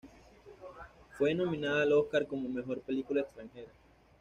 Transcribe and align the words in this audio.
Fue 1.15 1.35
nominada 1.35 1.83
al 1.83 1.93
Óscar 1.93 2.25
como 2.25 2.49
mejor 2.49 2.81
película 2.81 3.21
extranjera 3.21 3.69